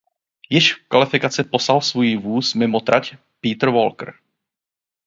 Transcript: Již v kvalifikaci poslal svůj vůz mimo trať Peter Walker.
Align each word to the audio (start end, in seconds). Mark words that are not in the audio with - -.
Již 0.49 0.73
v 0.75 0.87
kvalifikaci 0.87 1.43
poslal 1.43 1.81
svůj 1.81 2.17
vůz 2.17 2.53
mimo 2.53 2.79
trať 2.79 3.15
Peter 3.41 3.69
Walker. 3.69 4.13